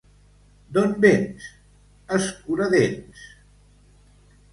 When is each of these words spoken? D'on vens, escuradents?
D'on 0.77 0.93
vens, 1.03 1.43
escuradents? 2.19 3.21